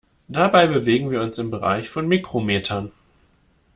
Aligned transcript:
Dabei 0.29 0.65
bewegen 0.65 1.11
wir 1.11 1.21
uns 1.21 1.37
im 1.37 1.51
Bereich 1.51 1.87
von 1.87 2.07
Mikrometern. 2.07 2.91